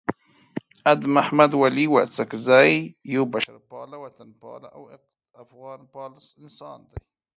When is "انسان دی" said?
6.45-6.97